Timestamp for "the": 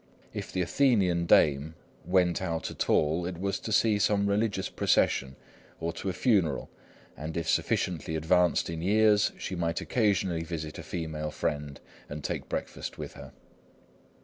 0.51-0.63